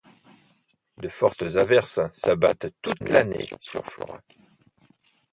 De 1.05 1.09
fortes 1.09 1.57
averses 1.57 1.99
s'abattent 2.13 2.73
toute 2.81 3.07
l'année 3.09 3.45
sur 3.61 3.85
Florac. 3.85 4.35